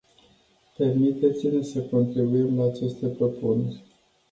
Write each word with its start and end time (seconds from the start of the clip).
Permiteți-ne 0.77 1.61
să 1.61 1.81
contribuim 1.81 2.57
la 2.57 2.63
aceste 2.65 3.07
propuneri. 3.07 3.81